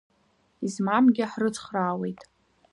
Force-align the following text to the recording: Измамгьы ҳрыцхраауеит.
Измамгьы 0.65 1.23
ҳрыцхраауеит. 1.31 2.21